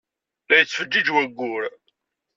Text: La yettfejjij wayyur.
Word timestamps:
La 0.47 0.55
yettfejjij 0.59 1.07
wayyur. 1.15 1.63